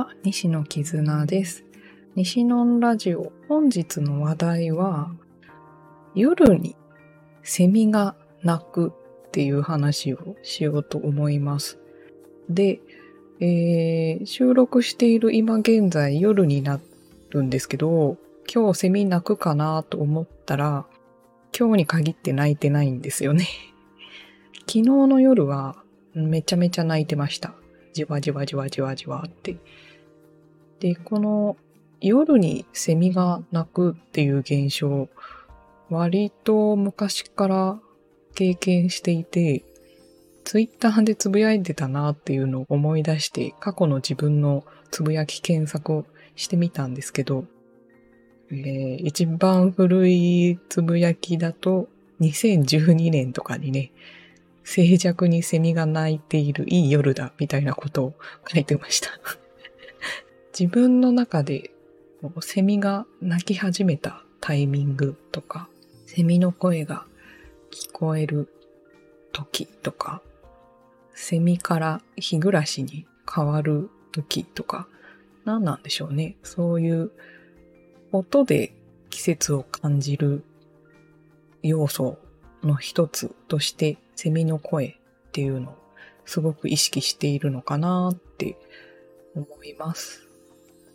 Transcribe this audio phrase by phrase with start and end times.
[0.00, 1.62] は、西野絆です。
[2.14, 5.10] 西野ラジオ、本日の話題は、
[6.14, 6.74] 夜に
[7.42, 8.92] セミが鳴く
[9.28, 11.78] っていう話をしようと思います。
[12.48, 12.80] で、
[13.40, 16.80] えー、収録している今現在夜にな
[17.28, 18.16] るんですけど、
[18.50, 20.86] 今日セミ鳴くかなと思ったら、
[21.54, 23.46] 今日に限って鳴いてないんですよね。
[24.66, 25.76] 昨日の夜は
[26.14, 27.52] めちゃめちゃ鳴いてました。
[28.00, 29.56] じわじわじわじわじわって。
[30.80, 31.56] で、この
[32.00, 35.08] 夜にセミが鳴くっていう現象、
[35.90, 37.80] 割と昔から
[38.34, 39.64] 経験していて、
[40.44, 47.44] ツイッターでつぶやいてたなっていうのを思い出して、過去の自分のつぶやき検索をしてみたんですけど、
[48.50, 51.88] えー、一番古いつぶやきだと、
[52.20, 53.92] 2012年とかにね、
[54.64, 58.14] 静寂にセミが鳴いているいい夜だ、みたいなことを
[58.52, 59.08] 書いてました
[60.58, 61.70] 自分の中で、
[62.40, 65.68] セミが鳴き始めたタイミングとか、
[66.06, 67.06] セミの声が
[67.70, 68.48] 聞こえる
[69.32, 70.22] 時とか、
[71.14, 74.88] セミから日暮らしに変わる時とか、
[75.44, 76.36] 何なんでしょうね。
[76.42, 77.10] そういう
[78.12, 78.74] 音で
[79.08, 80.44] 季節を感じる
[81.62, 82.18] 要素
[82.62, 84.92] の一つとしてセミの声っ
[85.32, 85.74] ていうのを
[86.26, 88.58] すごく意識しているのかなって
[89.34, 90.28] 思います。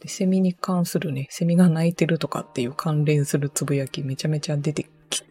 [0.00, 5.26] でセミに関するね、セミが鳴いてるとかっていう関連するつぶやきめちゃめちゃ出てきて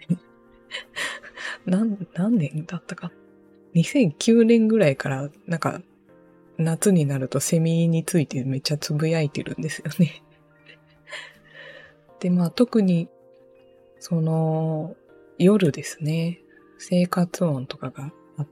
[1.68, 3.12] 何、何年だったか
[3.76, 5.82] ？2009年ぐらいからなんか
[6.58, 10.24] 夏になるとセミについてめっちゃつぶやいてるんですよね
[12.22, 13.10] で、まあ特に
[14.00, 14.96] その
[15.38, 16.41] 夜ですね。
[16.84, 18.12] 生活音とかが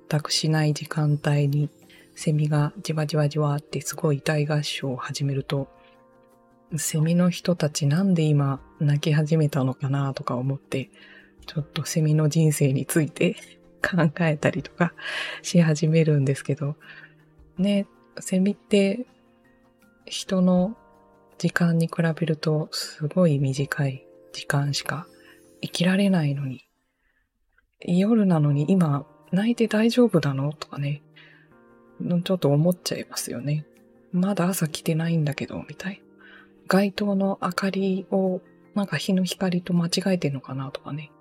[0.10, 1.72] 全くしない時間帯に
[2.14, 5.68] セミがじわじわじわってすごい大合唱を始めると、
[6.78, 10.92] セミの人たちなんで今泣き始めたのかなとか思って、
[11.48, 13.36] ちょっとセミの人生について
[13.82, 14.94] 考えたりとか
[15.42, 16.76] し始めるんですけど、
[17.58, 17.88] ね、
[18.20, 19.08] セミって
[20.06, 20.78] 人の
[21.40, 25.08] 時間に比べるとすごい短い時間しか
[25.64, 26.69] 生きられないのに、
[27.82, 30.54] 夜なのに今泣いて大丈夫なの？
[30.54, 31.02] とかね、
[32.24, 33.66] ちょっと思っちゃいますよね。
[34.12, 36.02] まだ朝来てないんだけど、みたい。
[36.68, 38.42] 街灯の明かりを
[38.76, 40.72] なんか日の光と間違えてんのかな？
[40.72, 41.12] とかね。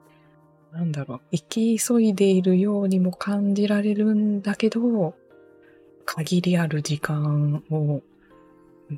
[0.73, 5.15] なんだろう、生き急いでいるようにも感じられるんだけど、
[6.05, 8.03] 限りある時間を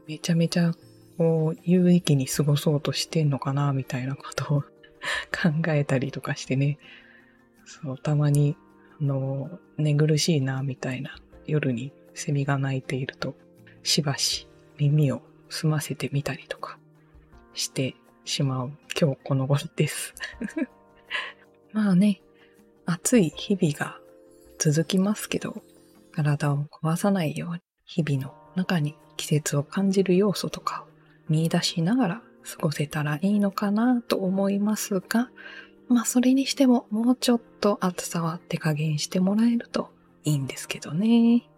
[0.06, 0.72] めちゃめちゃ
[1.18, 3.72] こう有意義に過ごそうとしてんのかな？
[3.72, 4.60] みたいなことを
[5.30, 6.78] 考えたりとかしてね。
[7.70, 8.56] そう、たまに、
[9.00, 11.16] あの、寝苦しいなみたいな
[11.46, 13.36] 夜にセミが鳴いていると、
[13.84, 14.48] しばし
[14.78, 16.78] 耳を澄ませてみたりとか
[17.54, 17.94] して
[18.24, 20.14] しまう今日この頃です。
[21.72, 22.20] まあね、
[22.86, 24.00] 暑い日々が
[24.58, 25.62] 続きますけど、
[26.10, 30.86] 体を壊さないように、日々の中に季節を感じる要素とかを
[31.28, 35.30] 見出しながら過ごせたらいいのかなと思いますが、
[35.90, 39.90] まあそれにしてももうちょっと暑さは手加減してもらえると
[40.24, 41.48] いいんですけどね。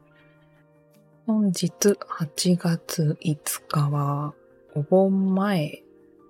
[1.26, 3.38] 本日8月5
[3.69, 4.32] 日は
[4.75, 5.82] お盆前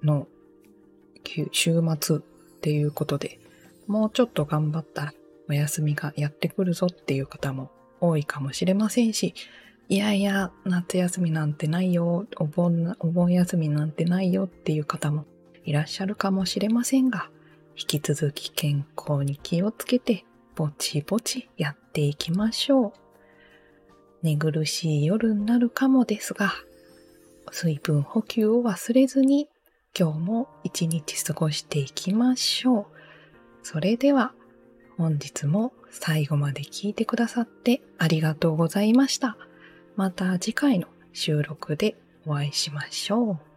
[0.02, 0.26] の
[1.52, 2.20] 週末っ
[2.60, 3.38] ていうことで、
[3.86, 5.14] もうちょっと頑張ったら
[5.48, 7.70] お休みがやってくるぞっていう方も
[8.00, 9.32] 多いかもしれませんし、
[9.88, 15.24] いやいや、夏休みなんてないよ、お盆、お盆休みなんてないよっていう方も
[15.64, 17.30] いらっしゃるかもしれませんが、
[17.76, 20.24] 引き続き健康に気をつけて、
[20.54, 22.92] ぼちぼちやっていきましょう。
[24.22, 26.52] 寝苦しい夜になるかもですが、
[27.50, 29.48] 水分補給を忘れずに、
[29.98, 32.86] 今日も一日過ごしていきましょう。
[33.62, 34.32] それでは、
[34.96, 39.36] 本日も最後まで聞いてくださってありがとうございました。
[39.96, 41.96] また次回の収録で
[42.26, 43.51] お会いしましょう。